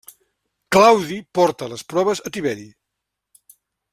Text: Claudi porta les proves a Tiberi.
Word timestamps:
Claudi 0.75 1.17
porta 1.39 1.69
les 1.75 1.85
proves 1.93 2.23
a 2.29 2.33
Tiberi. 2.39 2.69